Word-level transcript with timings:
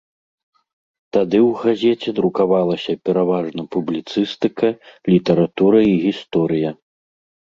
Тады 1.17 1.39
ў 1.49 1.59
газеце 1.65 2.09
друкавалася 2.19 2.91
пераважна 3.09 3.61
публіцыстыка, 3.75 4.67
літаратура 5.15 5.79
і 5.93 5.97
гісторыя. 6.07 6.69